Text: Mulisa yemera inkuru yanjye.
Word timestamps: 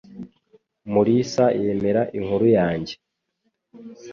Mulisa 0.91 1.45
yemera 1.63 2.01
inkuru 2.17 2.45
yanjye. 2.57 2.93